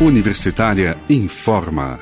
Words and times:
Universitária 0.00 0.96
informa. 1.10 1.98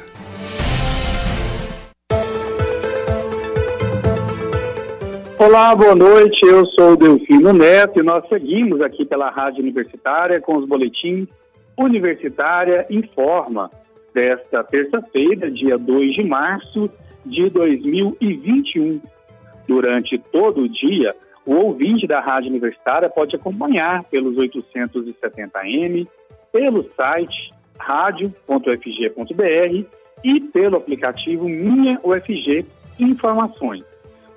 Olá, 5.38 5.74
boa 5.74 5.94
noite. 5.94 6.44
Eu 6.44 6.66
sou 6.66 6.92
o 6.92 6.96
Delfino 6.96 7.54
Neto 7.54 7.98
e 7.98 8.02
nós 8.02 8.28
seguimos 8.28 8.82
aqui 8.82 9.06
pela 9.06 9.30
Rádio 9.30 9.62
Universitária 9.62 10.42
com 10.42 10.58
os 10.58 10.68
boletins 10.68 11.26
Universitária 11.78 12.86
Informa 12.90 13.70
desta 14.12 14.62
terça-feira, 14.62 15.50
dia 15.50 15.78
2 15.78 16.16
de 16.16 16.22
março 16.22 16.90
de 17.24 17.48
2021. 17.48 19.00
Durante 19.66 20.18
todo 20.18 20.64
o 20.64 20.68
dia, 20.68 21.16
o 21.46 21.54
ouvinte 21.54 22.06
da 22.06 22.20
Rádio 22.20 22.50
Universitária 22.50 23.08
pode 23.08 23.34
acompanhar 23.34 24.04
pelos 24.04 24.36
870M, 24.36 26.06
pelo 26.52 26.84
site 26.94 27.55
radio.ufg.br 27.78 28.36
e 30.24 30.40
pelo 30.40 30.76
aplicativo 30.76 31.48
Minha 31.48 32.00
UFG 32.02 32.64
Informações. 32.98 33.84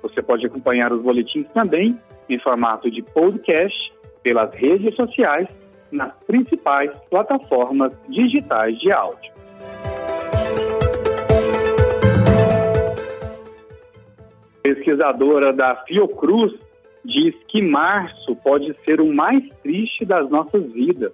Você 0.02 0.22
pode 0.22 0.46
acompanhar 0.46 0.92
os 0.92 1.02
boletins 1.02 1.46
também 1.52 1.98
em 2.28 2.38
formato 2.38 2.90
de 2.90 3.02
podcast 3.02 3.92
pelas 4.22 4.52
redes 4.54 4.94
sociais 4.94 5.48
nas 5.90 6.12
principais 6.24 6.90
plataformas 7.10 7.92
digitais 8.08 8.78
de 8.78 8.92
áudio. 8.92 9.32
Pesquisadora 14.62 15.52
da 15.52 15.76
Fiocruz 15.86 16.52
diz 17.04 17.34
que 17.48 17.62
março 17.62 18.36
pode 18.36 18.74
ser 18.84 19.00
o 19.00 19.12
mais 19.12 19.42
triste 19.62 20.04
das 20.04 20.28
nossas 20.30 20.70
vidas. 20.72 21.12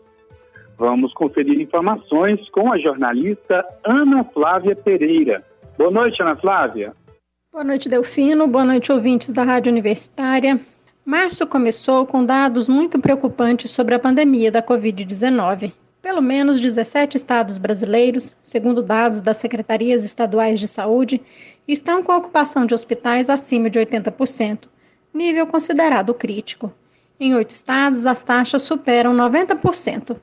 Vamos 0.79 1.13
conferir 1.15 1.59
informações 1.59 2.49
com 2.51 2.71
a 2.71 2.79
jornalista 2.79 3.65
Ana 3.85 4.25
Flávia 4.25 4.77
Pereira. 4.77 5.43
Boa 5.79 5.91
noite, 5.91 6.21
Ana 6.23 6.37
Flávia. 6.37 6.93
Boa 7.51 7.65
noite, 7.65 7.89
Delfino. 7.89 8.47
Boa 8.47 8.65
noite, 8.65 8.93
ouvintes 8.93 9.31
da 9.31 9.43
Rádio 9.43 9.73
Universitária. 9.73 10.61
Março 11.05 11.47
começou 11.47 12.05
com 12.05 12.25
dados 12.25 12.69
muito 12.69 12.99
preocupantes 12.99 13.71
sobre 13.71 13.95
a 13.95 13.99
pandemia 13.99 14.53
da 14.53 14.63
Covid-19. 14.63 15.73
Pelo 16.03 16.21
menos 16.21 16.61
17 16.61 17.17
estados 17.17 17.57
brasileiros, 17.57 18.37
segundo 18.43 18.83
dados 18.83 19.23
das 19.23 19.39
secretarias 19.39 20.05
estaduais 20.05 20.61
de 20.61 20.69
saúde, 20.69 21.23
estão 21.67 22.03
com 22.03 22.13
a 22.13 22.19
ocupação 22.19 22.67
de 22.67 22.75
hospitais 22.75 23.31
acima 23.31 23.71
de 23.71 23.79
80%, 23.79 24.69
nível 25.13 25.47
considerado 25.47 26.13
crítico. 26.13 26.73
Em 27.19 27.35
oito 27.35 27.53
estados, 27.53 28.05
as 28.05 28.23
taxas 28.23 28.63
superam 28.63 29.15
90%. 29.15 30.17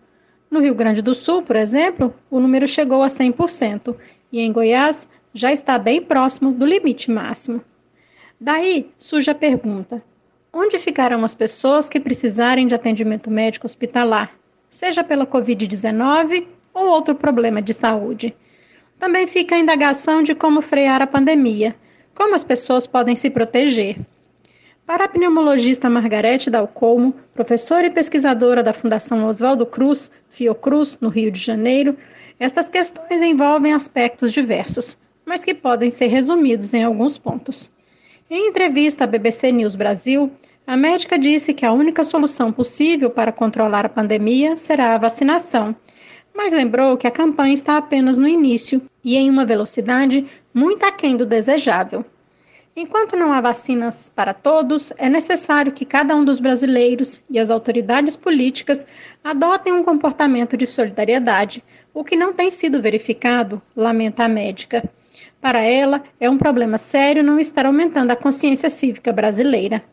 No 0.54 0.59
Rio 0.59 0.76
Grande 0.76 1.02
do 1.02 1.16
Sul, 1.16 1.42
por 1.42 1.56
exemplo, 1.56 2.14
o 2.30 2.40
número 2.40 2.68
chegou 2.68 3.02
a 3.02 3.08
100%, 3.08 3.96
e 4.32 4.40
em 4.40 4.52
Goiás 4.52 5.09
já 5.34 5.52
está 5.52 5.80
bem 5.80 6.00
próximo 6.00 6.52
do 6.52 6.64
limite 6.64 7.09
máximo. 7.09 7.59
Daí 8.40 8.92
surge 9.00 9.31
a 9.31 9.34
pergunta: 9.34 10.04
onde 10.54 10.78
ficarão 10.78 11.26
as 11.26 11.34
pessoas 11.34 11.90
que 11.90 12.00
precisarem 12.00 12.68
de 12.68 12.76
atendimento 12.76 13.31
médico 13.31 13.66
hospitalar, 13.66 14.31
seja 14.70 15.04
pela 15.04 15.26
Covid-19 15.26 16.46
ou 16.72 16.86
outro 16.86 17.16
problema 17.16 17.59
de 17.59 17.74
saúde? 17.74 18.36
Também 19.00 19.26
fica 19.26 19.56
a 19.56 19.59
indagação 19.59 20.22
de 20.22 20.36
como 20.36 20.62
frear 20.62 21.02
a 21.02 21.08
pandemia, 21.08 21.76
como 22.14 22.36
as 22.36 22.44
pessoas 22.44 22.86
podem 22.86 23.16
se 23.16 23.31
proteger. 23.31 23.98
Para 24.86 25.06
a 25.06 25.08
pneumologista 25.08 25.89
Margarete 25.89 26.50
Dalcomo, 26.50 27.16
professora 27.34 27.88
e 27.88 27.89
pesquisadora 27.89 28.62
da 28.62 28.73
Fundação 28.73 29.25
Oswaldo 29.25 29.66
Cruz, 29.66 30.12
Fiocruz, 30.30 30.98
no 31.00 31.08
Rio 31.08 31.31
de 31.31 31.40
Janeiro, 31.40 31.98
estas 32.38 32.67
questões 32.67 33.22
envolvem 33.22 33.72
aspectos 33.72 34.34
diversos, 34.34 34.98
mas 35.25 35.45
que 35.45 35.53
podem 35.53 35.90
ser 35.90 36.07
resumidos 36.07 36.74
em 36.74 36.84
alguns 36.84 37.18
pontos. 37.18 37.72
Em 38.30 38.50
entrevista 38.50 39.06
à 39.06 39.07
BBC 39.07 39.53
News 39.53 39.74
Brasil, 39.74 40.30
a 40.68 40.75
médica 40.75 41.18
disse 41.18 41.53
que 41.53 41.66
a 41.66 41.72
única 41.72 42.03
solução 42.03 42.52
possível 42.52 43.09
para 43.09 43.31
controlar 43.31 43.86
a 43.86 43.90
pandemia 43.90 44.57
será 44.57 44.96
a 44.96 44.97
vacinação, 44.97 45.74
mas 46.36 46.52
lembrou 46.52 46.97
que 46.97 47.07
a 47.07 47.12
campanha 47.12 47.53
está 47.53 47.78
apenas 47.78 48.18
no 48.18 48.28
início 48.28 48.81
e 49.02 49.16
em 49.16 49.30
uma 49.30 49.46
velocidade 49.46 50.28
muito 50.53 50.86
aquém 50.86 51.16
do 51.16 51.25
desejável. 51.25 52.03
Enquanto 52.75 53.16
não 53.16 53.31
há 53.31 53.39
vacinas 53.39 54.11
para 54.16 54.34
todos, 54.34 54.91
é 54.97 55.07
necessário 55.07 55.72
que 55.72 55.85
cada 55.85 56.16
um 56.16 56.25
dos 56.25 56.39
brasileiros 56.39 57.23
e 57.29 57.38
as 57.38 57.51
autoridades 57.51 58.16
políticas 58.16 58.84
adotem 59.23 59.72
um 59.72 59.84
comportamento 59.84 60.57
de 60.57 60.66
solidariedade, 60.66 61.63
o 61.94 62.03
que 62.03 62.16
não 62.16 62.33
tem 62.33 62.50
sido 62.50 62.81
verificado, 62.81 63.62
lamenta 63.75 64.23
a 64.23 64.28
médica. 64.28 64.83
Para 65.39 65.62
ela, 65.62 66.01
é 66.19 66.28
um 66.28 66.38
problema 66.38 66.79
sério 66.79 67.23
não 67.23 67.39
estar 67.39 67.67
aumentando 67.67 68.09
a 68.09 68.16
consciência 68.16 68.72
cívica 68.72 69.13
brasileira. 69.13 69.83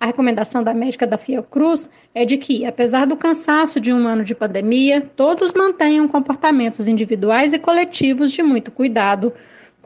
A 0.00 0.06
recomendação 0.06 0.64
da 0.64 0.74
médica 0.74 1.06
da 1.06 1.16
Fiocruz 1.16 1.88
é 2.12 2.24
de 2.24 2.36
que, 2.36 2.66
apesar 2.66 3.06
do 3.06 3.16
cansaço 3.16 3.78
de 3.78 3.92
um 3.92 4.04
ano 4.04 4.24
de 4.24 4.34
pandemia, 4.34 5.00
todos 5.14 5.52
mantenham 5.52 6.08
comportamentos 6.08 6.88
individuais 6.88 7.52
e 7.52 7.58
coletivos 7.60 8.32
de 8.32 8.42
muito 8.42 8.72
cuidado, 8.72 9.32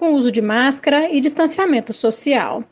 com 0.00 0.14
uso 0.14 0.32
de 0.32 0.40
máscara 0.40 1.10
e 1.10 1.20
distanciamento 1.20 1.92
social. 1.92 2.64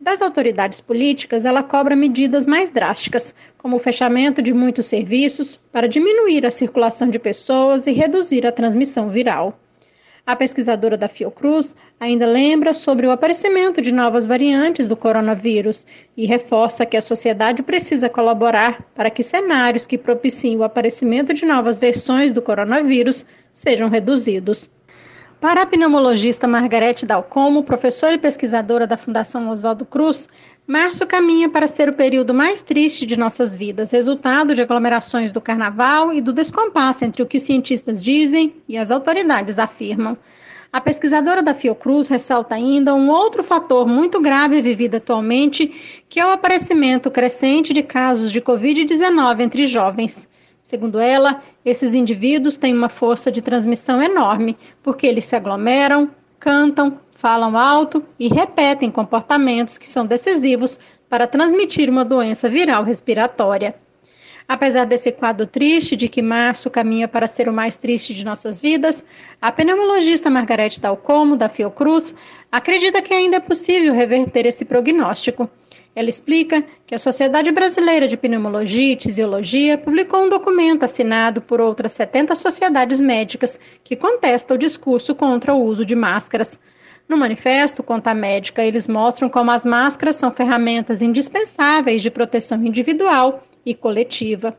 Das 0.00 0.22
autoridades 0.22 0.80
políticas, 0.80 1.44
ela 1.44 1.64
cobra 1.64 1.96
medidas 1.96 2.46
mais 2.46 2.70
drásticas, 2.70 3.34
como 3.58 3.74
o 3.74 3.80
fechamento 3.80 4.40
de 4.40 4.54
muitos 4.54 4.86
serviços, 4.86 5.60
para 5.72 5.88
diminuir 5.88 6.46
a 6.46 6.50
circulação 6.50 7.08
de 7.08 7.18
pessoas 7.18 7.88
e 7.88 7.90
reduzir 7.90 8.46
a 8.46 8.52
transmissão 8.52 9.10
viral. 9.10 9.58
A 10.24 10.36
pesquisadora 10.36 10.96
da 10.96 11.08
Fiocruz 11.08 11.74
ainda 11.98 12.24
lembra 12.24 12.72
sobre 12.72 13.04
o 13.04 13.10
aparecimento 13.10 13.82
de 13.82 13.90
novas 13.90 14.24
variantes 14.24 14.86
do 14.86 14.96
coronavírus 14.96 15.84
e 16.16 16.24
reforça 16.24 16.86
que 16.86 16.96
a 16.96 17.02
sociedade 17.02 17.64
precisa 17.64 18.08
colaborar 18.08 18.80
para 18.94 19.10
que 19.10 19.24
cenários 19.24 19.88
que 19.88 19.98
propiciem 19.98 20.56
o 20.56 20.62
aparecimento 20.62 21.34
de 21.34 21.44
novas 21.44 21.80
versões 21.80 22.32
do 22.32 22.40
coronavírus 22.40 23.26
sejam 23.52 23.88
reduzidos. 23.88 24.70
Para 25.40 25.62
a 25.62 25.66
pneumologista 25.66 26.46
Margarete 26.46 27.06
Dalcomo, 27.06 27.62
professora 27.62 28.14
e 28.14 28.18
pesquisadora 28.18 28.86
da 28.86 28.98
Fundação 28.98 29.48
Oswaldo 29.48 29.86
Cruz, 29.86 30.28
março 30.66 31.06
caminha 31.06 31.48
para 31.48 31.66
ser 31.66 31.88
o 31.88 31.94
período 31.94 32.34
mais 32.34 32.60
triste 32.60 33.06
de 33.06 33.16
nossas 33.16 33.56
vidas, 33.56 33.90
resultado 33.90 34.54
de 34.54 34.60
aglomerações 34.60 35.32
do 35.32 35.40
carnaval 35.40 36.12
e 36.12 36.20
do 36.20 36.34
descompasso 36.34 37.06
entre 37.06 37.22
o 37.22 37.26
que 37.26 37.38
cientistas 37.38 38.04
dizem 38.04 38.54
e 38.68 38.76
as 38.76 38.90
autoridades 38.90 39.58
afirmam. 39.58 40.14
A 40.70 40.78
pesquisadora 40.78 41.42
da 41.42 41.54
Fiocruz 41.54 42.08
ressalta 42.08 42.54
ainda 42.54 42.94
um 42.94 43.08
outro 43.08 43.42
fator 43.42 43.86
muito 43.86 44.20
grave 44.20 44.60
vivido 44.60 44.96
atualmente, 44.96 46.02
que 46.06 46.20
é 46.20 46.26
o 46.26 46.30
aparecimento 46.30 47.10
crescente 47.10 47.72
de 47.72 47.82
casos 47.82 48.30
de 48.30 48.42
Covid-19 48.42 49.40
entre 49.40 49.66
jovens. 49.66 50.28
Segundo 50.62 50.98
ela, 50.98 51.42
esses 51.64 51.94
indivíduos 51.94 52.56
têm 52.56 52.74
uma 52.74 52.88
força 52.88 53.30
de 53.30 53.42
transmissão 53.42 54.02
enorme, 54.02 54.56
porque 54.82 55.06
eles 55.06 55.24
se 55.24 55.34
aglomeram, 55.34 56.10
cantam, 56.38 56.98
falam 57.12 57.56
alto 57.56 58.02
e 58.18 58.28
repetem 58.28 58.90
comportamentos 58.90 59.76
que 59.76 59.88
são 59.88 60.06
decisivos 60.06 60.78
para 61.08 61.26
transmitir 61.26 61.90
uma 61.90 62.04
doença 62.04 62.48
viral 62.48 62.84
respiratória. 62.84 63.74
Apesar 64.48 64.84
desse 64.84 65.12
quadro 65.12 65.46
triste 65.46 65.94
de 65.94 66.08
que 66.08 66.20
março 66.20 66.68
caminha 66.68 67.06
para 67.06 67.28
ser 67.28 67.48
o 67.48 67.52
mais 67.52 67.76
triste 67.76 68.12
de 68.12 68.24
nossas 68.24 68.60
vidas, 68.60 69.04
a 69.40 69.52
pneumologista 69.52 70.28
Margarete 70.28 70.80
Dalcomo, 70.80 71.36
da 71.36 71.48
Fiocruz, 71.48 72.14
acredita 72.50 73.00
que 73.00 73.14
ainda 73.14 73.36
é 73.36 73.40
possível 73.40 73.94
reverter 73.94 74.46
esse 74.46 74.64
prognóstico. 74.64 75.48
Ela 75.94 76.08
explica 76.08 76.64
que 76.86 76.94
a 76.94 76.98
Sociedade 76.98 77.50
Brasileira 77.50 78.06
de 78.06 78.16
Pneumologia 78.16 78.92
e 78.92 78.96
Tisiologia 78.96 79.76
publicou 79.76 80.24
um 80.24 80.28
documento 80.28 80.84
assinado 80.84 81.42
por 81.42 81.60
outras 81.60 81.92
70 81.92 82.34
sociedades 82.36 83.00
médicas 83.00 83.58
que 83.82 83.96
contesta 83.96 84.54
o 84.54 84.58
discurso 84.58 85.14
contra 85.14 85.52
o 85.52 85.62
uso 85.64 85.84
de 85.84 85.96
máscaras. 85.96 86.58
No 87.08 87.16
manifesto, 87.16 87.82
conta 87.82 88.14
médica, 88.14 88.62
eles 88.62 88.86
mostram 88.86 89.28
como 89.28 89.50
as 89.50 89.66
máscaras 89.66 90.14
são 90.14 90.30
ferramentas 90.30 91.02
indispensáveis 91.02 92.02
de 92.02 92.10
proteção 92.10 92.64
individual 92.64 93.42
e 93.66 93.74
coletiva. 93.74 94.56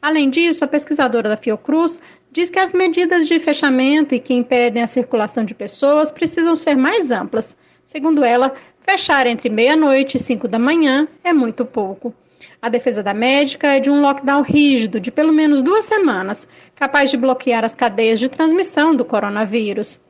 Além 0.00 0.30
disso, 0.30 0.64
a 0.64 0.68
pesquisadora 0.68 1.28
da 1.28 1.36
Fiocruz 1.36 2.00
diz 2.30 2.50
que 2.50 2.58
as 2.60 2.72
medidas 2.72 3.26
de 3.26 3.40
fechamento 3.40 4.14
e 4.14 4.20
que 4.20 4.32
impedem 4.32 4.80
a 4.80 4.86
circulação 4.86 5.44
de 5.44 5.56
pessoas 5.56 6.12
precisam 6.12 6.54
ser 6.54 6.76
mais 6.76 7.10
amplas. 7.10 7.56
Segundo 7.84 8.22
ela, 8.22 8.54
Fechar 8.90 9.26
entre 9.26 9.50
meia-noite 9.50 10.16
e 10.16 10.18
cinco 10.18 10.48
da 10.48 10.58
manhã 10.58 11.06
é 11.22 11.30
muito 11.30 11.62
pouco. 11.66 12.14
A 12.60 12.70
defesa 12.70 13.02
da 13.02 13.12
médica 13.12 13.66
é 13.76 13.78
de 13.78 13.90
um 13.90 14.00
lockdown 14.00 14.40
rígido 14.40 14.98
de 14.98 15.10
pelo 15.10 15.30
menos 15.30 15.60
duas 15.62 15.84
semanas, 15.84 16.48
capaz 16.74 17.10
de 17.10 17.18
bloquear 17.18 17.66
as 17.66 17.76
cadeias 17.76 18.18
de 18.18 18.30
transmissão 18.30 18.96
do 18.96 19.04
coronavírus. 19.04 20.00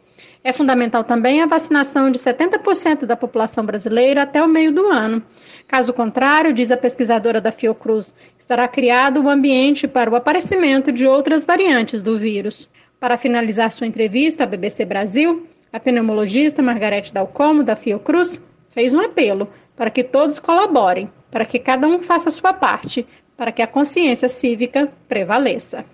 É 0.45 0.53
fundamental 0.53 1.03
também 1.03 1.43
a 1.43 1.47
vacinação 1.47 2.09
de 2.09 2.21
70% 2.21 3.05
da 3.05 3.17
população 3.17 3.67
brasileira 3.67 4.23
até 4.23 4.41
o 4.41 4.47
meio 4.47 4.71
do 4.71 4.87
ano. 4.87 5.25
Caso 5.67 5.93
contrário, 5.93 6.53
diz 6.53 6.71
a 6.71 6.77
pesquisadora 6.77 7.41
da 7.41 7.51
Fiocruz, 7.51 8.15
estará 8.39 8.69
criado 8.69 9.21
um 9.21 9.29
ambiente 9.29 9.89
para 9.89 10.09
o 10.09 10.15
aparecimento 10.15 10.93
de 10.93 11.05
outras 11.05 11.45
variantes 11.45 12.01
do 12.01 12.17
vírus. 12.17 12.71
Para 13.01 13.19
finalizar 13.19 13.73
sua 13.73 13.89
entrevista 13.89 14.45
à 14.45 14.47
BBC 14.47 14.85
Brasil, 14.85 15.49
a 15.73 15.81
pneumologista 15.81 16.63
Margarete 16.63 17.13
Dalcomo, 17.13 17.65
da 17.65 17.75
Fiocruz, 17.75 18.41
fez 18.79 18.95
um 18.95 19.01
apelo 19.01 19.49
para 19.77 19.91
que 19.91 20.05
todos 20.05 20.39
colaborem, 20.39 21.11
para 21.33 21.45
que 21.45 21.59
cada 21.59 21.85
um 21.89 22.01
faça 22.01 22.29
a 22.29 22.31
sua 22.31 22.53
parte, 22.53 23.05
para 23.37 23.51
que 23.51 23.61
a 23.61 23.67
consciência 23.67 24.29
cívica 24.29 24.89
prevaleça. 25.09 25.85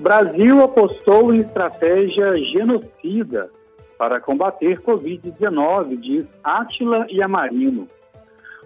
Brasil 0.00 0.62
apostou 0.62 1.34
em 1.34 1.40
estratégia 1.40 2.32
genocida 2.38 3.50
para 3.98 4.18
combater 4.18 4.80
Covid-19, 4.80 6.00
diz 6.00 6.26
Átila 6.42 7.06
Yamarino. 7.10 7.86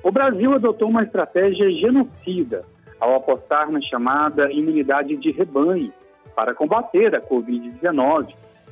O 0.04 0.12
Brasil 0.12 0.54
adotou 0.54 0.88
uma 0.88 1.02
estratégia 1.02 1.68
genocida 1.72 2.60
ao 3.00 3.16
apostar 3.16 3.68
na 3.68 3.80
chamada 3.80 4.52
imunidade 4.52 5.16
de 5.16 5.32
rebanho 5.32 5.92
para 6.36 6.54
combater 6.54 7.16
a 7.16 7.20
Covid-19, 7.20 8.28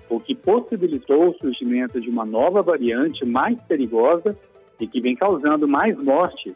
o 0.09 0.21
que 0.21 0.35
possibilitou 0.35 1.31
o 1.31 1.35
surgimento 1.39 2.01
de 2.01 2.09
uma 2.09 2.25
nova 2.25 2.63
variante 2.63 3.25
mais 3.25 3.61
perigosa 3.63 4.37
e 4.81 4.87
que 4.87 5.01
vem 5.01 5.17
causando 5.17 5.67
mais 5.67 5.97
mortes, 5.97 6.55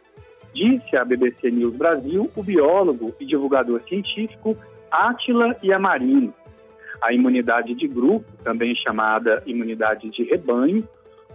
disse 0.55 0.97
à 0.97 1.05
BBC 1.05 1.50
News 1.50 1.76
Brasil 1.76 2.31
o 2.37 2.43
biólogo 2.43 3.14
e 3.19 3.26
divulgador 3.26 3.81
científico 3.88 4.56
Átila 4.91 5.56
Yamarino. 5.62 6.35
A 7.02 7.12
imunidade 7.12 7.75
de 7.75 7.88
grupo, 7.88 8.26
também 8.44 8.75
chamada 8.75 9.43
imunidade 9.47 10.11
de 10.11 10.23
rebanho, 10.25 10.87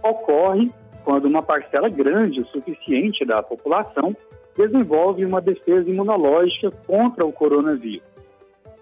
ocorre 0.02 0.70
quando 1.04 1.26
uma 1.26 1.42
parcela 1.42 1.88
grande 1.88 2.40
o 2.40 2.46
suficiente 2.46 3.24
da 3.24 3.42
população 3.42 4.14
desenvolve 4.56 5.24
uma 5.24 5.40
defesa 5.40 5.88
imunológica 5.88 6.70
contra 6.86 7.24
o 7.24 7.32
coronavírus. 7.32 8.02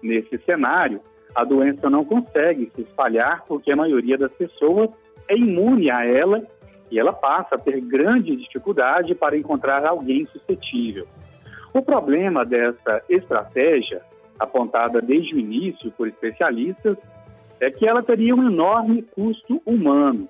Nesse 0.01 0.37
cenário, 0.39 1.01
a 1.35 1.43
doença 1.43 1.89
não 1.89 2.05
consegue 2.05 2.71
se 2.73 2.81
espalhar 2.81 3.43
porque 3.45 3.71
a 3.71 3.75
maioria 3.75 4.17
das 4.17 4.31
pessoas 4.31 4.89
é 5.27 5.35
imune 5.35 5.91
a 5.91 6.05
ela 6.05 6.41
e 6.89 6.97
ela 6.97 7.11
passa 7.11 7.55
a 7.55 7.57
ter 7.57 7.81
grande 7.81 8.35
dificuldade 8.37 9.13
para 9.13 9.37
encontrar 9.37 9.85
alguém 9.85 10.25
suscetível. 10.27 11.05
O 11.73 11.81
problema 11.81 12.45
dessa 12.45 13.03
estratégia 13.09 14.01
apontada 14.39 15.01
desde 15.01 15.35
o 15.35 15.39
início 15.39 15.91
por 15.91 16.07
especialistas 16.07 16.97
é 17.59 17.69
que 17.69 17.87
ela 17.87 18.01
teria 18.01 18.33
um 18.33 18.47
enorme 18.47 19.01
custo 19.01 19.61
humano. 19.65 20.29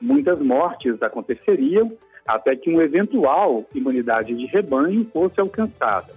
Muitas 0.00 0.38
mortes 0.40 1.02
aconteceriam 1.02 1.92
até 2.26 2.54
que 2.54 2.70
uma 2.70 2.84
eventual 2.84 3.64
imunidade 3.74 4.34
de 4.34 4.46
rebanho 4.46 5.04
fosse 5.12 5.40
alcançada. 5.40 6.12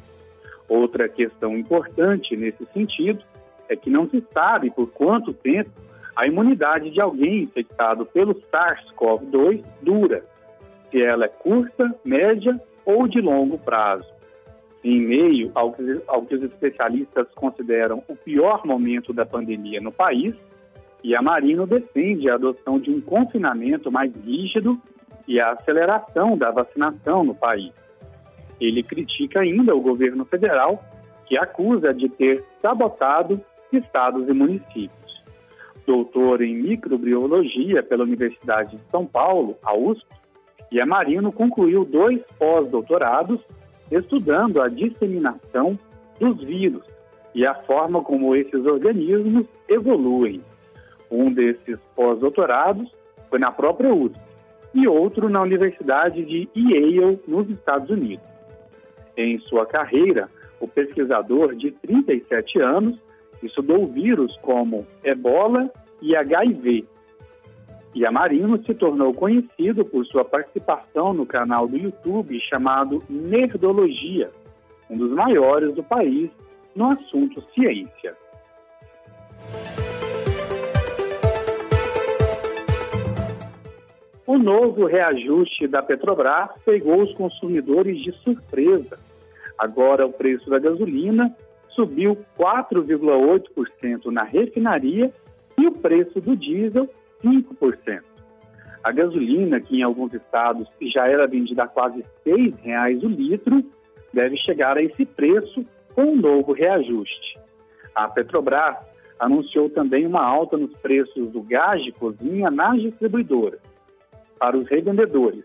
Outra 0.69 1.07
questão 1.07 1.57
importante 1.57 2.35
nesse 2.35 2.65
sentido 2.73 3.23
é 3.69 3.75
que 3.75 3.89
não 3.89 4.09
se 4.09 4.23
sabe 4.33 4.71
por 4.71 4.89
quanto 4.91 5.33
tempo 5.33 5.69
a 6.15 6.25
imunidade 6.25 6.89
de 6.89 6.99
alguém 6.99 7.43
infectado 7.43 8.05
pelo 8.05 8.33
SARS-CoV-2 8.51 9.63
dura, 9.81 10.23
se 10.89 11.01
ela 11.01 11.25
é 11.25 11.27
curta, 11.27 11.93
média 12.03 12.59
ou 12.85 13.07
de 13.07 13.21
longo 13.21 13.57
prazo 13.59 14.17
em 14.83 15.01
meio 15.01 15.51
ao 15.53 15.73
que, 15.73 16.01
ao 16.07 16.23
que 16.23 16.35
os 16.35 16.43
especialistas 16.43 17.27
consideram 17.35 18.03
o 18.07 18.15
pior 18.15 18.65
momento 18.65 19.11
da 19.11 19.25
pandemia 19.25 19.81
no 19.81 19.91
país, 19.91 20.33
e 21.03 21.15
a 21.15 21.21
Marino 21.21 21.67
defende 21.67 22.29
a 22.29 22.35
adoção 22.35 22.79
de 22.79 22.89
um 22.89 23.01
confinamento 23.01 23.91
mais 23.91 24.13
rígido 24.25 24.79
e 25.27 25.39
a 25.39 25.51
aceleração 25.51 26.37
da 26.37 26.51
vacinação 26.51 27.23
no 27.23 27.35
país. 27.35 27.71
Ele 28.59 28.81
critica 28.81 29.41
ainda 29.41 29.75
o 29.75 29.81
governo 29.81 30.25
federal, 30.25 30.83
que 31.25 31.37
acusa 31.37 31.93
de 31.93 32.09
ter 32.09 32.43
sabotado 32.61 33.39
estados 33.71 34.27
e 34.27 34.33
municípios. 34.33 35.23
Doutor 35.85 36.41
em 36.41 36.55
microbiologia 36.55 37.81
pela 37.81 38.03
Universidade 38.03 38.75
de 38.75 38.83
São 38.89 39.05
Paulo, 39.05 39.57
a 39.63 39.73
USP, 39.75 40.05
e 40.71 40.83
Marino 40.85 41.31
concluiu 41.31 41.85
dois 41.85 42.21
pós-doutorados 42.37 43.39
estudando 43.89 44.61
a 44.61 44.67
disseminação 44.67 45.79
dos 46.19 46.43
vírus 46.43 46.83
e 47.33 47.45
a 47.45 47.53
forma 47.53 48.03
como 48.03 48.35
esses 48.35 48.65
organismos 48.65 49.45
evoluem. 49.69 50.41
Um 51.09 51.31
desses 51.31 51.79
pós-doutorados 51.95 52.91
foi 53.29 53.39
na 53.39 53.51
própria 53.51 53.93
USP 53.93 54.19
e 54.73 54.87
outro 54.87 55.29
na 55.29 55.41
Universidade 55.41 56.23
de 56.25 56.49
Yale, 56.55 57.19
nos 57.27 57.49
Estados 57.49 57.89
Unidos. 57.89 58.27
Em 59.15 59.39
sua 59.39 59.65
carreira, 59.65 60.29
o 60.59 60.67
pesquisador 60.67 61.55
de 61.55 61.71
37 61.71 62.59
anos 62.59 62.99
estudou 63.43 63.87
vírus 63.87 64.35
como 64.41 64.85
ebola 65.03 65.71
e 66.01 66.15
HIV 66.15 66.85
e 67.97 68.05
Amarino 68.05 68.63
se 68.63 68.75
tornou 68.75 69.11
conhecido 69.11 69.83
por 69.83 70.05
sua 70.05 70.23
participação 70.23 71.13
no 71.13 71.25
canal 71.25 71.67
do 71.67 71.75
YouTube 71.75 72.39
chamado 72.41 73.01
Nerdologia, 73.09 74.29
um 74.87 74.95
dos 74.95 75.09
maiores 75.13 75.73
do 75.73 75.81
país 75.81 76.29
no 76.75 76.91
assunto 76.91 77.43
ciência. 77.55 78.15
O 84.27 84.37
novo 84.37 84.85
reajuste 84.85 85.67
da 85.67 85.81
Petrobras 85.81 86.51
pegou 86.63 87.01
os 87.01 87.11
consumidores 87.15 87.97
de 88.03 88.11
surpresa. 88.19 88.99
Agora 89.57 90.05
o 90.05 90.13
preço 90.13 90.47
da 90.51 90.59
gasolina 90.59 91.35
subiu 91.77 92.17
4,8% 92.39 94.05
na 94.07 94.23
refinaria 94.23 95.13
e 95.55 95.67
o 95.67 95.71
preço 95.71 96.19
do 96.19 96.35
diesel 96.35 96.89
5%. 97.23 98.01
A 98.83 98.91
gasolina, 98.91 99.61
que 99.61 99.77
em 99.77 99.83
alguns 99.83 100.11
estados 100.13 100.67
já 100.81 101.07
era 101.07 101.27
vendida 101.27 101.63
a 101.63 101.67
quase 101.67 102.03
R$ 102.25 102.55
reais 102.63 103.03
o 103.03 103.07
litro, 103.07 103.63
deve 104.11 104.35
chegar 104.37 104.75
a 104.75 104.81
esse 104.81 105.05
preço 105.05 105.63
com 105.93 106.03
um 106.03 106.15
novo 106.15 106.51
reajuste. 106.51 107.39
A 107.93 108.07
Petrobras 108.07 108.77
anunciou 109.19 109.69
também 109.69 110.05
uma 110.07 110.23
alta 110.23 110.57
nos 110.57 110.73
preços 110.77 111.29
do 111.31 111.41
gás 111.43 111.83
de 111.83 111.91
cozinha 111.91 112.49
nas 112.49 112.81
distribuidoras. 112.81 113.59
Para 114.39 114.57
os 114.57 114.67
revendedores, 114.67 115.43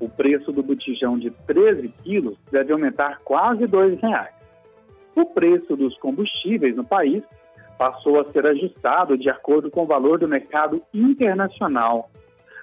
o 0.00 0.08
preço 0.08 0.52
do 0.52 0.62
botijão 0.62 1.18
de 1.18 1.30
13 1.46 1.88
quilos 2.02 2.38
deve 2.50 2.72
aumentar 2.72 3.20
quase 3.24 3.64
R$ 3.64 3.98
reais. 4.00 4.35
O 5.16 5.24
preço 5.24 5.74
dos 5.74 5.96
combustíveis 5.96 6.76
no 6.76 6.84
país 6.84 7.24
passou 7.78 8.20
a 8.20 8.32
ser 8.32 8.46
ajustado 8.46 9.16
de 9.16 9.30
acordo 9.30 9.70
com 9.70 9.84
o 9.84 9.86
valor 9.86 10.18
do 10.18 10.28
mercado 10.28 10.82
internacional. 10.92 12.10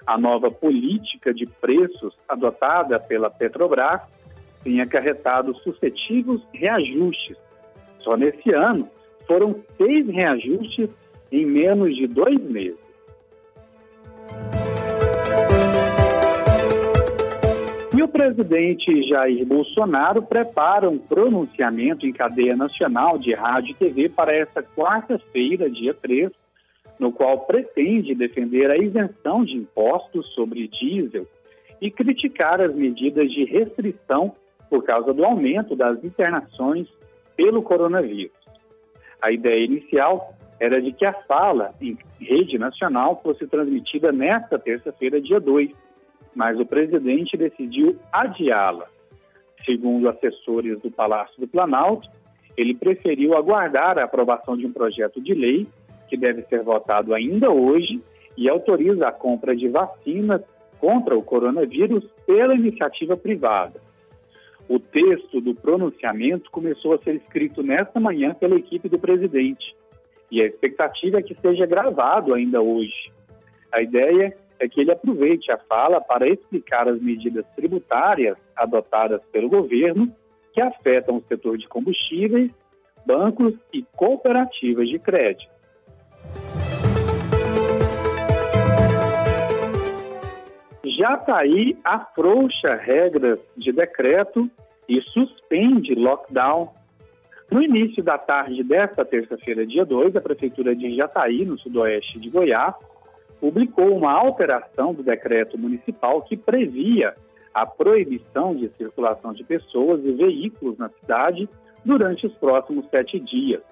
A 0.06 0.16
nova 0.16 0.52
política 0.52 1.34
de 1.34 1.46
preços 1.46 2.14
adotada 2.28 3.00
pela 3.00 3.28
Petrobras 3.28 4.02
tem 4.62 4.80
acarretado 4.80 5.52
sucessivos 5.56 6.42
reajustes. 6.52 7.36
Só 7.98 8.16
nesse 8.16 8.52
ano 8.54 8.88
foram 9.26 9.60
seis 9.76 10.06
reajustes 10.06 10.88
em 11.32 11.44
menos 11.44 11.96
de 11.96 12.06
dois 12.06 12.40
meses. 12.40 12.78
O 18.04 18.08
presidente 18.08 19.08
Jair 19.08 19.46
Bolsonaro 19.46 20.22
prepara 20.22 20.90
um 20.90 20.98
pronunciamento 20.98 22.06
em 22.06 22.12
cadeia 22.12 22.54
nacional 22.54 23.16
de 23.18 23.32
rádio 23.32 23.70
e 23.70 23.74
TV 23.74 24.10
para 24.10 24.34
esta 24.34 24.62
quarta-feira, 24.62 25.70
dia 25.70 25.94
3, 25.94 26.30
no 26.98 27.10
qual 27.10 27.46
pretende 27.46 28.14
defender 28.14 28.70
a 28.70 28.76
isenção 28.76 29.42
de 29.42 29.56
impostos 29.56 30.26
sobre 30.34 30.68
diesel 30.68 31.26
e 31.80 31.90
criticar 31.90 32.60
as 32.60 32.74
medidas 32.74 33.30
de 33.30 33.44
restrição 33.44 34.34
por 34.68 34.84
causa 34.84 35.14
do 35.14 35.24
aumento 35.24 35.74
das 35.74 36.02
internações 36.04 36.86
pelo 37.34 37.62
coronavírus. 37.62 38.36
A 39.20 39.32
ideia 39.32 39.64
inicial 39.64 40.34
era 40.60 40.80
de 40.80 40.92
que 40.92 41.06
a 41.06 41.14
fala 41.26 41.74
em 41.80 41.96
rede 42.20 42.58
nacional 42.58 43.20
fosse 43.22 43.46
transmitida 43.46 44.12
nesta 44.12 44.58
terça-feira, 44.58 45.20
dia 45.20 45.40
2, 45.40 45.70
mas 46.34 46.58
o 46.58 46.66
presidente 46.66 47.36
decidiu 47.36 47.96
adiá-la. 48.12 48.86
Segundo 49.64 50.08
assessores 50.08 50.80
do 50.80 50.90
Palácio 50.90 51.40
do 51.40 51.48
Planalto, 51.48 52.08
ele 52.56 52.74
preferiu 52.74 53.36
aguardar 53.36 53.98
a 53.98 54.04
aprovação 54.04 54.56
de 54.56 54.66
um 54.66 54.72
projeto 54.72 55.20
de 55.20 55.34
lei 55.34 55.66
que 56.08 56.16
deve 56.16 56.42
ser 56.42 56.62
votado 56.62 57.14
ainda 57.14 57.50
hoje 57.50 58.00
e 58.36 58.48
autoriza 58.48 59.08
a 59.08 59.12
compra 59.12 59.56
de 59.56 59.68
vacinas 59.68 60.42
contra 60.78 61.16
o 61.16 61.22
coronavírus 61.22 62.04
pela 62.26 62.54
iniciativa 62.54 63.16
privada. 63.16 63.80
O 64.68 64.78
texto 64.78 65.40
do 65.40 65.54
pronunciamento 65.54 66.50
começou 66.50 66.94
a 66.94 66.98
ser 66.98 67.16
escrito 67.16 67.62
nesta 67.62 68.00
manhã 68.00 68.34
pela 68.34 68.56
equipe 68.56 68.88
do 68.88 68.98
presidente 68.98 69.74
e 70.30 70.40
a 70.42 70.46
expectativa 70.46 71.18
é 71.18 71.22
que 71.22 71.34
seja 71.40 71.66
gravado 71.66 72.34
ainda 72.34 72.60
hoje. 72.60 73.12
A 73.70 73.82
ideia 73.82 74.36
é 74.64 74.68
que 74.68 74.80
ele 74.80 74.90
aproveite 74.90 75.52
a 75.52 75.58
fala 75.58 76.00
para 76.00 76.26
explicar 76.26 76.88
as 76.88 77.00
medidas 77.00 77.44
tributárias 77.54 78.36
adotadas 78.56 79.20
pelo 79.30 79.48
governo 79.48 80.10
que 80.52 80.60
afetam 80.60 81.16
o 81.16 81.24
setor 81.28 81.58
de 81.58 81.68
combustíveis, 81.68 82.50
bancos 83.04 83.54
e 83.72 83.82
cooperativas 83.94 84.88
de 84.88 84.98
crédito. 84.98 85.52
Jataí 90.96 91.76
afrouxa 91.84 92.74
regras 92.76 93.40
de 93.56 93.72
decreto 93.72 94.48
e 94.88 95.00
suspende 95.02 95.94
lockdown. 95.94 96.70
No 97.50 97.60
início 97.62 98.02
da 98.02 98.16
tarde 98.16 98.62
desta 98.62 99.04
terça-feira, 99.04 99.66
dia 99.66 99.84
2, 99.84 100.16
a 100.16 100.20
Prefeitura 100.20 100.74
de 100.74 100.96
Jataí, 100.96 101.44
no 101.44 101.58
sudoeste 101.58 102.18
de 102.20 102.30
Goiás, 102.30 102.74
publicou 103.40 103.96
uma 103.96 104.12
alteração 104.12 104.94
do 104.94 105.02
decreto 105.02 105.58
municipal 105.58 106.22
que 106.22 106.36
previa 106.36 107.14
a 107.52 107.64
proibição 107.64 108.54
de 108.54 108.68
circulação 108.76 109.32
de 109.32 109.44
pessoas 109.44 110.04
e 110.04 110.12
veículos 110.12 110.76
na 110.78 110.88
cidade 110.88 111.48
durante 111.84 112.26
os 112.26 112.34
próximos 112.34 112.88
sete 112.90 113.20
dias. 113.20 113.62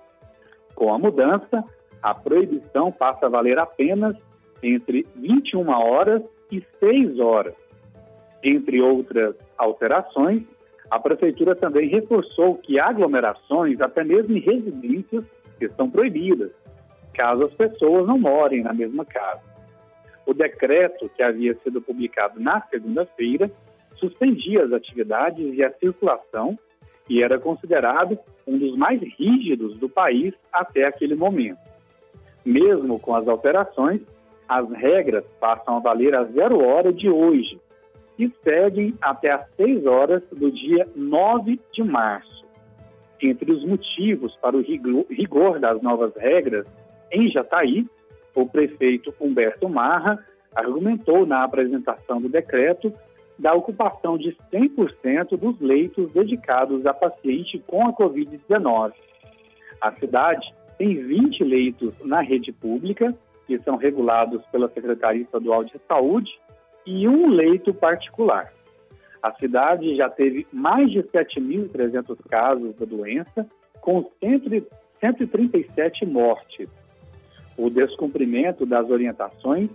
Com 0.75 0.95
a 0.95 0.99
mudança, 0.99 1.65
a 2.03 2.15
proibição 2.15 2.93
passa 2.93 3.27
a 3.27 3.29
valer 3.29 3.59
apenas 3.59 4.17
entre 4.63 5.07
21 5.17 5.69
horas 5.69 6.23
e 6.51 6.65
6 6.79 7.19
horas. 7.19 7.55
Entre 8.43 8.81
outras 8.81 9.35
alterações, 9.59 10.43
a 10.91 10.99
Prefeitura 10.99 11.57
também 11.57 11.89
reforçou 11.89 12.57
que 12.57 12.79
aglomerações, 12.79 13.81
até 13.81 14.05
mesmo 14.05 14.37
em 14.37 14.41
residências, 14.41 15.25
estão 15.61 15.89
proibidas, 15.89 16.51
caso 17.15 17.45
as 17.45 17.55
pessoas 17.55 18.07
não 18.07 18.19
morem 18.19 18.63
na 18.63 18.73
mesma 18.73 19.05
casa. 19.05 19.52
O 20.27 20.35
decreto, 20.35 21.09
que 21.11 21.23
havia 21.23 21.55
sido 21.63 21.81
publicado 21.81 22.41
na 22.41 22.61
segunda-feira, 22.63 23.51
suspendia 23.97 24.65
as 24.65 24.73
atividades 24.73 25.55
e 25.55 25.63
a 25.63 25.73
circulação 25.73 26.59
e 27.09 27.23
era 27.23 27.39
considerado 27.39 28.19
um 28.47 28.59
dos 28.59 28.77
mais 28.77 29.01
rígidos 29.03 29.77
do 29.79 29.89
país 29.89 30.35
até 30.53 30.85
aquele 30.85 31.15
momento. 31.15 31.59
Mesmo 32.45 32.99
com 32.99 33.15
as 33.15 33.27
alterações, 33.29 34.01
as 34.49 34.69
regras 34.71 35.25
passam 35.41 35.77
a 35.77 35.81
valer 35.81 36.15
a 36.15 36.25
zero 36.25 36.65
hora 36.65 36.93
de 36.93 37.09
hoje 37.09 37.61
e 38.19 38.31
seguem 38.43 38.95
até 39.01 39.31
às 39.31 39.47
6 39.57 39.87
horas 39.87 40.23
do 40.31 40.51
dia 40.51 40.87
9 40.95 41.59
de 41.73 41.83
março. 41.83 42.45
Entre 43.21 43.51
os 43.53 43.65
motivos 43.65 44.37
para 44.37 44.57
o 44.57 44.61
rigor 44.61 45.59
das 45.59 45.81
novas 45.81 46.15
regras, 46.17 46.67
em 47.11 47.31
Jataí, 47.31 47.87
o 48.35 48.47
prefeito 48.47 49.15
Humberto 49.21 49.69
Marra 49.69 50.25
argumentou 50.55 51.27
na 51.27 51.45
apresentação 51.45 52.21
do 52.21 52.29
decreto 52.29 52.93
da 53.39 53.55
ocupação 53.55 54.17
de 54.19 54.37
100% 54.53 55.37
dos 55.37 55.61
leitos 55.61 56.13
dedicados 56.13 56.85
a 56.87 56.95
paciente 56.95 57.59
com 57.67 57.87
a 57.87 57.93
Covid-19. 57.93 58.93
A 59.81 59.93
cidade 59.93 60.55
tem 60.79 60.95
20 60.95 61.43
leitos 61.43 61.95
na 62.05 62.21
rede 62.21 62.53
pública, 62.53 63.15
que 63.47 63.59
são 63.61 63.77
regulados 63.77 64.45
pela 64.47 64.69
Secretaria 64.69 65.23
Estadual 65.23 65.65
de 65.65 65.75
Saúde, 65.89 66.31
e 66.87 67.09
um 67.09 67.29
leito 67.29 67.73
particular. 67.75 68.53
A 69.23 69.33
cidade 69.35 69.97
já 69.97 70.09
teve 70.09 70.47
mais 70.53 70.91
de 70.91 71.03
7.300 71.03 72.17
casos 72.29 72.75
da 72.77 72.85
doença, 72.85 73.47
com 73.81 74.11
137 74.21 76.05
mortes. 76.07 76.69
O 77.63 77.71
descumprimento 77.71 78.67
das 78.67 78.91
orientações 78.91 79.71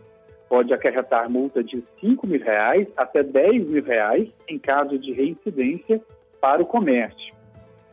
pode 0.50 0.74
acarretar 0.74 1.30
multa 1.30 1.64
de 1.64 1.82
5 2.02 2.28
mil 2.28 2.44
reais 2.44 2.86
até 2.98 3.24
10 3.24 3.66
mil 3.66 3.82
reais 3.82 4.28
em 4.46 4.60
caso 4.60 5.00
de 5.00 5.14
reincidência 5.14 6.02
para 6.42 6.62
o 6.62 6.66
comércio. 6.66 7.34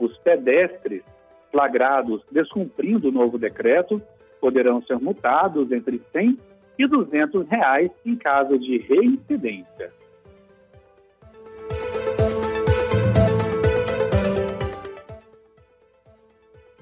Os 0.01 0.19
pedestres 0.19 1.05
flagrados 1.53 2.25
descumprindo 2.33 3.09
o 3.09 3.13
novo 3.13 3.39
decreto 3.39 4.03
poderão 4.41 4.83
ser 4.83 4.99
multados 4.99 5.71
entre 5.71 6.03
100 6.13 6.41
e 6.77 6.89
200 6.89 7.47
reais 7.47 7.89
em 8.05 8.17
caso 8.17 8.59
de 8.59 8.79
reincidência. 8.79 9.93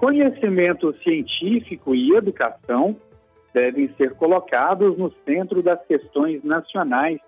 Conhecimento 0.03 0.93
científico 1.01 1.95
e 1.95 2.13
educação 2.13 2.93
devem 3.53 3.87
ser 3.95 4.13
colocados 4.15 4.97
no 4.97 5.09
centro 5.23 5.63
das 5.63 5.81
questões 5.85 6.43
nacionais, 6.43 7.21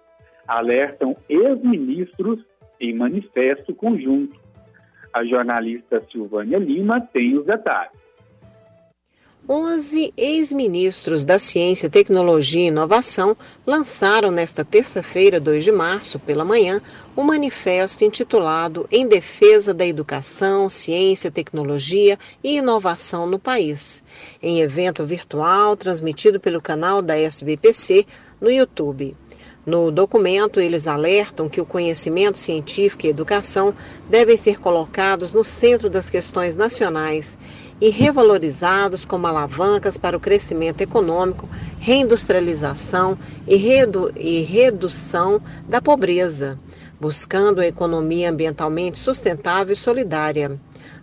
alertam 0.46 1.15
ex-ministros 1.29 2.44
em 2.82 2.94
manifesto 2.94 3.74
conjunto. 3.74 4.38
A 5.13 5.24
jornalista 5.24 6.03
Silvânia 6.12 6.58
Lima 6.58 7.00
tem 7.00 7.38
os 7.38 7.46
detalhes. 7.46 7.98
11 9.47 10.11
ex-ministros 10.17 11.23
da 11.23 11.37
Ciência, 11.37 11.87
Tecnologia 11.87 12.63
e 12.63 12.67
Inovação 12.67 13.37
lançaram 13.63 14.31
nesta 14.31 14.65
terça-feira, 14.65 15.39
2 15.39 15.63
de 15.63 15.71
março, 15.71 16.17
pela 16.17 16.43
manhã, 16.43 16.81
um 17.15 17.21
manifesto 17.21 18.03
intitulado 18.03 18.87
Em 18.91 19.07
Defesa 19.07 19.71
da 19.71 19.85
Educação, 19.85 20.67
Ciência, 20.67 21.29
Tecnologia 21.29 22.17
e 22.43 22.57
Inovação 22.57 23.27
no 23.27 23.37
País, 23.37 24.03
em 24.41 24.61
evento 24.61 25.05
virtual 25.05 25.77
transmitido 25.77 26.39
pelo 26.39 26.59
canal 26.59 26.99
da 26.99 27.15
SBPC 27.15 28.03
no 28.41 28.49
YouTube. 28.49 29.13
No 29.65 29.89
documento, 29.89 30.60
eles 30.60 30.86
alertam 30.86 31.50
que 31.50 31.60
o 31.60 31.65
conhecimento 31.65 32.38
científico 32.38 33.07
e 33.07 33.10
educação 33.10 33.74
devem 34.07 34.38
ser 34.38 34.60
colocados 34.60 35.34
no 35.34 35.43
centro 35.43 35.89
das 35.89 36.07
questões 36.07 36.53
nacionais 36.55 37.36
e 37.81 37.89
revalorizados 37.89 39.05
como 39.05 39.25
alavancas 39.25 39.98
para 39.98 40.15
o 40.15 40.19
crescimento 40.19 40.81
econômico, 40.81 41.50
reindustrialização 41.79 43.17
e, 43.48 43.55
redu 43.55 44.12
e 44.15 44.41
redução 44.43 45.41
da 45.67 45.81
pobreza, 45.81 46.60
buscando 47.01 47.60
a 47.60 47.65
economia 47.65 48.29
ambientalmente 48.29 49.00
sustentável 49.00 49.74
e 49.74 49.75
solidária 49.75 50.60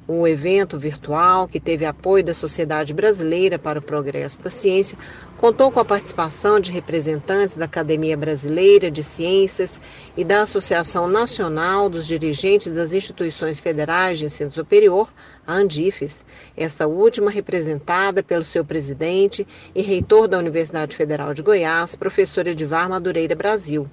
um 0.09 0.26
evento 0.26 0.78
virtual 0.78 1.47
que 1.47 1.61
teve 1.61 1.85
apoio 1.85 2.25
da 2.25 2.35
Sociedade 2.35 2.92
Brasileira 2.92 3.59
para 3.59 3.78
o 3.78 3.82
Progresso 3.82 4.40
da 4.42 4.50
Ciência, 4.50 4.99
contou 5.37 5.71
com 5.71 5.78
a 5.80 5.85
participação 5.85 6.59
de 6.59 6.73
representantes 6.73 7.56
da 7.56 7.64
Academia 7.66 8.16
Brasileira 8.16 8.90
de 8.90 9.02
Ciências 9.02 9.80
e 10.16 10.25
da 10.25 10.42
Associação 10.42 11.06
Nacional 11.06 11.88
dos 11.88 12.06
Dirigentes 12.06 12.73
das 12.73 12.92
Instituições 12.92 13.61
Federais 13.61 14.18
de 14.18 14.25
Ensino 14.26 14.50
Superior, 14.50 15.09
a 15.47 15.54
Andifes, 15.54 16.25
esta 16.56 16.87
última 16.87 17.30
representada 17.30 18.23
pelo 18.23 18.44
seu 18.44 18.64
presidente 18.64 19.47
e 19.75 19.82
reitor 19.82 20.26
da 20.26 20.38
Universidade 20.38 20.97
Federal 20.97 21.32
de 21.32 21.42
Goiás, 21.42 21.97
professor 21.97 22.47
Edivar 22.47 22.88
Madureira 22.88 23.35
Brasil. 23.35 23.87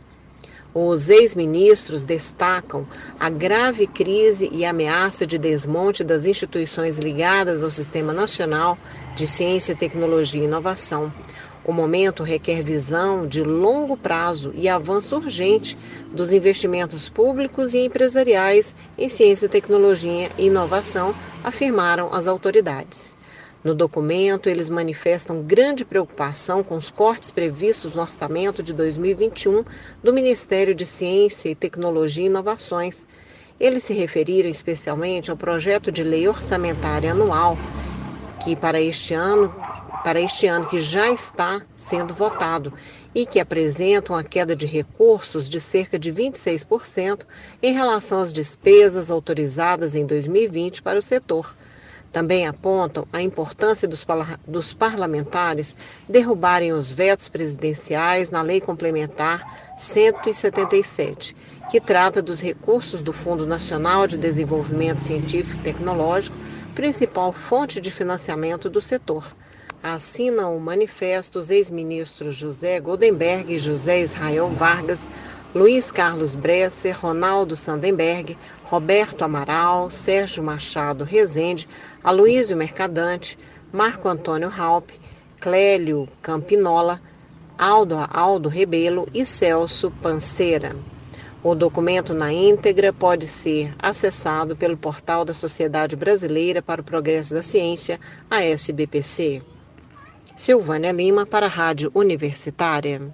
Os 0.73 1.09
ex-ministros 1.09 2.03
destacam 2.03 2.85
a 3.19 3.27
grave 3.27 3.87
crise 3.87 4.47
e 4.53 4.63
ameaça 4.63 5.25
de 5.25 5.35
desmonte 5.35 6.03
das 6.03 6.27
instituições 6.27 6.99
ligadas 6.99 7.63
ao 7.63 7.71
Sistema 7.71 8.13
Nacional 8.13 8.77
de 9.15 9.27
Ciência, 9.27 9.75
Tecnologia 9.75 10.41
e 10.41 10.45
Inovação. 10.45 11.11
O 11.65 11.73
momento 11.73 12.21
requer 12.21 12.61
visão 12.61 13.25
de 13.25 13.43
longo 13.43 13.97
prazo 13.97 14.51
e 14.55 14.69
avanço 14.69 15.15
urgente 15.15 15.75
dos 16.13 16.31
investimentos 16.31 17.09
públicos 17.09 17.73
e 17.73 17.79
empresariais 17.79 18.75
em 18.95 19.09
ciência, 19.09 19.49
tecnologia 19.49 20.29
e 20.37 20.45
inovação, 20.45 21.15
afirmaram 21.43 22.13
as 22.13 22.27
autoridades. 22.27 23.15
No 23.61 23.73
documento, 23.73 24.47
eles 24.47 24.69
manifestam 24.69 25.43
grande 25.43 25.83
preocupação 25.83 26.63
com 26.63 26.77
os 26.77 26.89
cortes 26.89 27.29
previstos 27.29 27.93
no 27.93 28.01
orçamento 28.01 28.63
de 28.63 28.71
2021 28.71 29.65
do 30.01 30.13
Ministério 30.13 30.73
de 30.73 30.85
Ciência 30.85 31.49
e 31.49 31.55
Tecnologia 31.55 32.23
e 32.23 32.27
Inovações. 32.27 33.05
Eles 33.59 33.83
se 33.83 33.93
referiram 33.93 34.49
especialmente 34.49 35.29
ao 35.29 35.35
projeto 35.35 35.91
de 35.91 36.05
lei 36.05 36.25
orçamentária 36.25 37.11
anual, 37.11 37.57
que 38.41 38.55
para 38.55 38.79
este 38.79 39.13
ano, 39.13 39.53
para 40.05 40.21
este 40.21 40.47
ano 40.47 40.65
que 40.65 40.79
já 40.79 41.11
está 41.11 41.61
sendo 41.75 42.13
votado 42.13 42.73
e 43.13 43.25
que 43.25 43.41
apresenta 43.41 44.13
uma 44.13 44.23
queda 44.23 44.55
de 44.55 44.65
recursos 44.65 45.49
de 45.49 45.59
cerca 45.59 45.99
de 45.99 46.13
26% 46.13 47.25
em 47.61 47.73
relação 47.73 48.19
às 48.19 48.31
despesas 48.31 49.11
autorizadas 49.11 49.95
em 49.95 50.05
2020 50.05 50.81
para 50.81 50.97
o 50.97 51.01
setor. 51.01 51.53
Também 52.11 52.47
apontam 52.47 53.05
a 53.13 53.21
importância 53.21 53.87
dos, 53.87 54.05
dos 54.47 54.73
parlamentares 54.73 55.75
derrubarem 56.07 56.73
os 56.73 56.91
vetos 56.91 57.29
presidenciais 57.29 58.31
na 58.31 58.41
Lei 58.41 58.59
Complementar 58.59 59.73
177, 59.77 61.35
que 61.69 61.79
trata 61.79 62.19
dos 62.19 62.41
recursos 62.41 62.99
do 63.01 63.13
Fundo 63.13 63.45
Nacional 63.45 64.07
de 64.07 64.17
Desenvolvimento 64.17 65.01
Científico 65.01 65.59
e 65.59 65.63
Tecnológico, 65.63 66.35
principal 66.73 67.31
fonte 67.31 67.79
de 67.79 67.91
financiamento 67.91 68.69
do 68.71 68.81
setor. 68.81 69.35
Assinam 69.81 70.57
o 70.57 70.59
manifesto 70.59 71.37
os 71.37 71.49
ex-ministros 71.49 72.35
José 72.35 72.79
Goldenberg 72.79 73.53
e 73.53 73.59
José 73.59 74.01
Israel 74.01 74.49
Vargas, 74.49 75.07
Luiz 75.55 75.89
Carlos 75.89 76.35
Bresser, 76.35 76.95
Ronaldo 76.99 77.55
Sandenberg, 77.55 78.37
Roberto 78.69 79.23
Amaral, 79.23 79.89
Sérgio 79.89 80.43
Machado 80.43 81.03
Rezende, 81.03 81.67
Aloísio 82.03 82.55
Mercadante, 82.55 83.35
Marco 83.73 84.07
Antônio 84.07 84.47
Raup, 84.47 84.91
Clélio 85.41 86.07
Campinola, 86.21 87.01
Aldo 87.57 87.95
Aldo 88.11 88.47
Rebelo 88.47 89.07
e 89.11 89.25
Celso 89.25 89.89
Panceira. 90.03 90.75
O 91.43 91.55
documento 91.55 92.13
na 92.13 92.31
íntegra 92.31 92.93
pode 92.93 93.25
ser 93.25 93.73
acessado 93.79 94.55
pelo 94.55 94.77
portal 94.77 95.25
da 95.25 95.33
Sociedade 95.33 95.95
Brasileira 95.95 96.61
para 96.61 96.81
o 96.81 96.83
Progresso 96.83 97.33
da 97.33 97.41
Ciência, 97.41 97.99
a 98.29 98.43
SBPC. 98.43 99.41
Silvânia 100.35 100.91
Lima 100.91 101.25
para 101.25 101.47
a 101.47 101.49
Rádio 101.49 101.89
Universitária. 101.95 103.11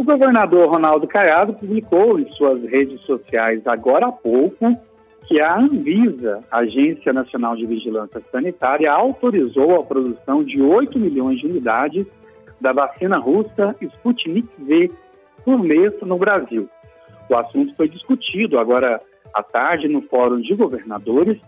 O 0.00 0.02
governador 0.02 0.66
Ronaldo 0.66 1.06
Caiado 1.06 1.52
publicou 1.52 2.18
em 2.18 2.26
suas 2.30 2.62
redes 2.62 3.02
sociais 3.02 3.60
agora 3.66 4.06
há 4.06 4.10
pouco 4.10 4.74
que 5.26 5.38
a 5.38 5.58
Anvisa, 5.58 6.40
Agência 6.50 7.12
Nacional 7.12 7.54
de 7.54 7.66
Vigilância 7.66 8.22
Sanitária, 8.32 8.90
autorizou 8.90 9.78
a 9.78 9.82
produção 9.82 10.42
de 10.42 10.62
8 10.62 10.98
milhões 10.98 11.38
de 11.38 11.46
unidades 11.46 12.06
da 12.58 12.72
vacina 12.72 13.18
russa 13.18 13.76
Sputnik 13.78 14.48
V 14.60 14.90
por 15.44 15.62
mês 15.62 15.92
no 16.00 16.16
Brasil. 16.16 16.66
O 17.28 17.36
assunto 17.36 17.76
foi 17.76 17.86
discutido 17.86 18.58
agora 18.58 19.02
à 19.34 19.42
tarde 19.42 19.86
no 19.86 20.00
Fórum 20.00 20.40
de 20.40 20.54
Governadores, 20.54 21.38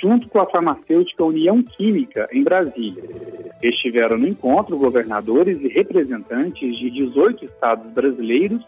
junto 0.00 0.28
com 0.28 0.38
a 0.38 0.46
farmacêutica 0.46 1.24
União 1.24 1.60
Química, 1.60 2.28
em 2.30 2.44
Brasília. 2.44 3.02
Estiveram 3.62 4.18
no 4.18 4.28
encontro 4.28 4.76
governadores 4.76 5.60
e 5.60 5.68
representantes 5.68 6.76
de 6.76 6.90
18 6.90 7.44
estados 7.44 7.90
brasileiros 7.92 8.62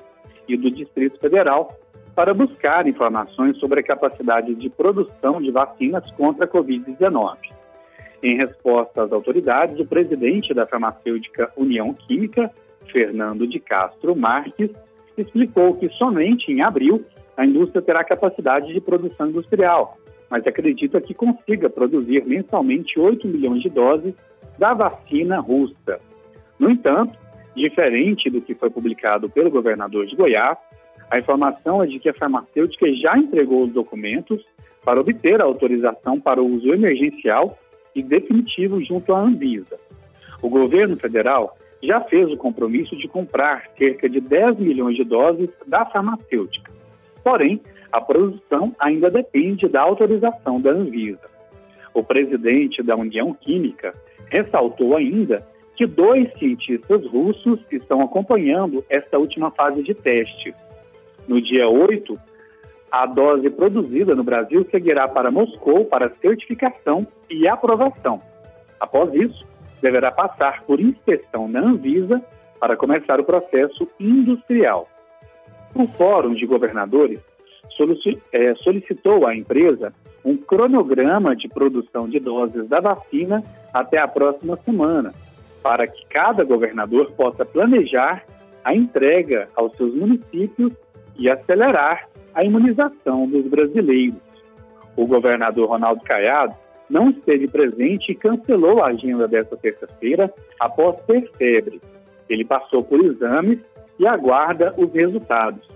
e 0.49 0.57
do 0.57 0.71
Distrito 0.71 1.19
Federal, 1.21 1.79
para 2.15 2.35
buscar 2.35 2.89
informações 2.89 3.57
sobre 3.59 3.79
a 3.79 3.83
capacidade 3.83 4.53
de 4.55 4.69
produção 4.69 5.41
de 5.41 5.53
vacinas 5.53 6.11
contra 6.13 6.47
a 6.47 6.49
Covid-19. 6.49 7.37
Em 8.23 8.37
resposta 8.37 9.05
às 9.05 9.13
autoridades, 9.13 9.79
o 9.79 9.87
presidente 9.87 10.53
da 10.53 10.67
farmacêutica 10.67 11.53
União 11.57 11.95
Química, 11.95 12.51
Fernando 12.91 13.47
de 13.47 13.61
Castro 13.61 14.17
Marques, 14.17 14.71
explicou 15.17 15.75
que 15.75 15.89
somente 15.91 16.51
em 16.51 16.61
abril 16.61 17.05
a 17.37 17.47
indústria 17.47 17.83
terá 17.83 18.03
capacidade 18.03 18.73
de 18.73 18.81
produção 18.81 19.29
industrial, 19.29 19.97
mas 20.29 20.45
acredita 20.45 21.01
que 21.01 21.15
consiga 21.15 21.71
produzir 21.71 22.25
mensalmente 22.27 22.99
8 22.99 23.29
milhões 23.29 23.63
de 23.63 23.69
doses 23.69 24.15
da 24.59 24.75
vacina 24.75 25.41
russa. 25.41 26.01
No 26.59 26.71
entanto, 26.71 27.19
diferente 27.55 28.29
do 28.29 28.41
que 28.41 28.55
foi 28.55 28.71
publicado 28.71 29.29
pelo 29.29 29.51
governador 29.51 30.07
de 30.07 30.17
Goiás, 30.17 30.59
a 31.11 31.19
informação 31.19 31.83
é 31.83 31.87
de 31.87 31.99
que 31.99 32.09
a 32.09 32.15
farmacêutica 32.15 32.93
já 32.95 33.17
entregou 33.17 33.65
os 33.65 33.73
documentos 33.73 34.45
para 34.85 35.01
obter 35.01 35.41
a 35.41 35.45
autorização 35.45 36.21
para 36.21 36.43
o 36.43 36.47
uso 36.47 36.73
emergencial 36.73 37.59
e 37.95 38.03
definitivo 38.03 38.83
junto 38.83 39.15
à 39.15 39.21
Anvisa. 39.21 39.79
O 40.43 40.49
governo 40.49 40.97
federal 40.97 41.57
já 41.83 42.01
fez 42.01 42.31
o 42.31 42.37
compromisso 42.37 42.97
de 42.97 43.09
comprar 43.09 43.65
cerca 43.79 44.09
de 44.09 44.21
10 44.21 44.59
milhões 44.59 44.97
de 44.97 45.05
doses 45.05 45.49
da 45.67 45.85
farmacêutica. 45.87 46.71
Porém, 47.23 47.61
a 47.91 48.01
produção 48.01 48.75
ainda 48.79 49.11
depende 49.11 49.69
da 49.69 49.81
autorização 49.81 50.61
da 50.61 50.71
Anvisa. 50.71 51.29
O 51.95 52.03
presidente 52.03 52.83
da 52.83 52.97
União 52.97 53.33
Química 53.33 53.95
ressaltou 54.31 54.97
ainda 54.97 55.47
que 55.77 55.87
dois 55.87 56.33
cientistas 56.39 57.07
russos 57.07 57.61
estão 57.71 58.01
acompanhando 58.03 58.85
esta 58.89 59.19
última 59.19 59.51
fase 59.51 59.83
de 59.83 59.95
testes 59.95 60.55
no 61.29 61.43
dia 61.43 61.69
8, 61.69 62.19
a 62.91 63.05
dose 63.05 63.51
produzida 63.51 64.15
no 64.15 64.25
Brasil 64.25 64.67
seguirá 64.71 65.07
para 65.07 65.31
Moscou 65.31 65.85
para 65.85 66.11
certificação 66.23 67.07
e 67.29 67.47
aprovação. 67.47 68.19
Após 68.81 69.13
isso, 69.13 69.47
deverá 69.83 70.11
passar 70.11 70.63
por 70.63 70.81
inspeção 70.81 71.47
na 71.47 71.61
Anvisa 71.61 72.23
para 72.59 72.77
começar 72.77 73.21
o 73.21 73.25
processo 73.25 73.87
industrial. 74.01 74.89
O 75.75 75.87
Fórum 75.87 76.33
de 76.33 76.47
Governadores 76.47 77.21
é, 78.33 78.55
solicitou 78.55 79.27
à 79.27 79.37
empresa 79.37 79.93
um 80.25 80.37
cronograma 80.37 81.35
de 81.35 81.49
produção 81.49 82.09
de 82.09 82.19
doses 82.19 82.69
da 82.69 82.81
vacina 82.81 83.43
até 83.73 83.99
a 83.99 84.09
próxima 84.09 84.57
semana, 84.57 85.13
para 85.63 85.87
que 85.87 86.07
cada 86.07 86.45
governador 86.45 87.13
possa 87.13 87.45
planejar 87.45 88.25
a 88.65 88.75
entrega 88.75 89.49
aos 89.55 89.77
seus 89.77 89.95
municípios 89.95 90.73
e 91.17 91.29
acelerar 91.29 92.09
a 92.35 92.45
imunização 92.45 93.27
dos 93.27 93.47
brasileiros. 93.47 94.21
O 94.97 95.07
governador 95.07 95.69
Ronaldo 95.69 96.03
Caiado 96.03 96.55
não 96.89 97.11
esteve 97.11 97.49
presente 97.49 98.13
e 98.13 98.15
cancelou 98.15 98.83
a 98.83 98.89
agenda 98.89 99.29
desta 99.29 99.57
terça-feira 99.57 100.33
após 100.59 100.97
ter 101.03 101.31
febre. 101.37 101.81
Ele 102.29 102.45
passou 102.45 102.83
por 102.83 103.05
exames 103.05 103.59
e 103.99 104.07
aguarda 104.07 104.75
os 104.77 104.93
resultados. 104.93 105.67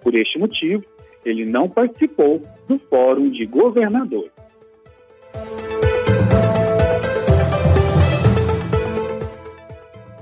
Por 0.00 0.14
este 0.14 0.38
motivo, 0.38 0.84
ele 1.24 1.44
não 1.44 1.68
participou 1.68 2.40
do 2.68 2.78
Fórum 2.78 3.30
de 3.30 3.46
Governadores. 3.46 4.32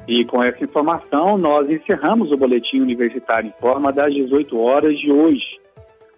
E 0.09 0.25
com 0.25 0.43
essa 0.43 0.65
informação, 0.65 1.39
nós 1.39 1.71
encerramos 1.71 2.33
o 2.33 2.37
Boletim 2.37 2.81
Universitário 2.81 3.49
em 3.49 3.61
Forma 3.61 3.93
das 3.93 4.13
18 4.13 4.59
horas 4.59 4.99
de 4.99 5.13
hoje. 5.13 5.61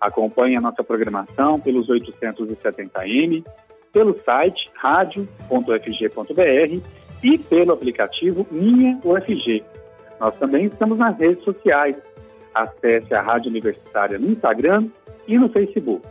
Acompanhe 0.01 0.57
a 0.57 0.62
nossa 0.62 0.83
programação 0.83 1.61
pelos 1.61 1.88
870M, 1.88 3.45
pelo 3.92 4.18
site 4.21 4.71
radio.fg.br 4.77 5.29
e 7.23 7.38
pelo 7.38 7.73
aplicativo 7.73 8.47
Minha 8.51 8.99
UFG. 9.05 9.62
Nós 10.18 10.35
também 10.38 10.64
estamos 10.66 10.99
nas 10.99 11.18
redes 11.18 11.45
sociais. 11.45 11.95
Acesse 12.55 13.15
a 13.15 13.23
Rádio 13.23 13.51
Universitária 13.51 14.19
no 14.19 14.31
Instagram 14.31 14.88
e 15.27 15.38
no 15.38 15.49
Facebook. 15.49 16.07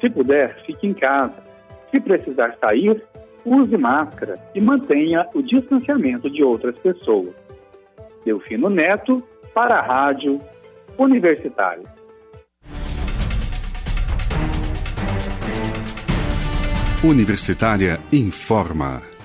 Se 0.00 0.10
puder, 0.10 0.56
fique 0.64 0.86
em 0.86 0.94
casa. 0.94 1.42
Se 1.90 2.00
precisar 2.00 2.56
sair, 2.60 3.02
use 3.44 3.76
máscara 3.76 4.34
e 4.54 4.60
mantenha 4.60 5.26
o 5.34 5.42
distanciamento 5.42 6.30
de 6.30 6.42
outras 6.42 6.76
pessoas. 6.78 7.34
Delfino 8.24 8.68
Neto, 8.68 9.22
para 9.54 9.78
a 9.78 9.82
Rádio 9.82 10.40
Universitária. 10.98 11.84
Universitária 17.04 18.00
informa. 18.12 19.15